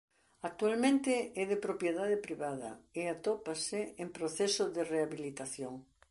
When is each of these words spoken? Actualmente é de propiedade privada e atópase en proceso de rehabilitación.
Actualmente 0.49 1.13
é 1.41 1.43
de 1.51 1.57
propiedade 1.65 2.17
privada 2.25 2.69
e 2.99 3.01
atópase 3.13 3.81
en 4.03 4.07
proceso 4.17 4.63
de 4.75 4.81
rehabilitación. 4.93 5.73